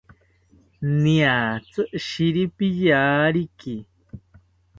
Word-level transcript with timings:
Niatzi 1.01 1.81
shiripiyariki 2.05 3.75